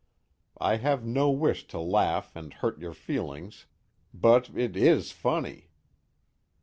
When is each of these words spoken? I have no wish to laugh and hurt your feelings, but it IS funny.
I 0.57 0.77
have 0.77 1.05
no 1.05 1.29
wish 1.29 1.67
to 1.67 1.79
laugh 1.79 2.35
and 2.35 2.51
hurt 2.55 2.79
your 2.79 2.95
feelings, 2.95 3.67
but 4.11 4.49
it 4.57 4.75
IS 4.75 5.11
funny. 5.11 5.69